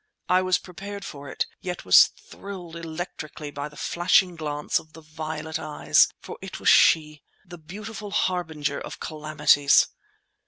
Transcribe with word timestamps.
I 0.29 0.41
was 0.41 0.57
prepared 0.57 1.05
for 1.05 1.29
it, 1.29 1.45
yet 1.59 1.85
was 1.85 2.07
thrilled 2.07 2.75
electrically 2.75 3.51
by 3.51 3.69
the 3.69 3.77
flashing 3.77 4.35
glance 4.35 4.79
of 4.79 4.93
the 4.93 5.01
violet 5.01 5.59
eyes—for 5.59 6.39
it 6.41 6.59
was 6.59 6.69
she—the 6.69 7.57
beautiful 7.59 8.09
harbinger 8.09 8.79
of 8.79 8.99
calamities! 8.99 9.89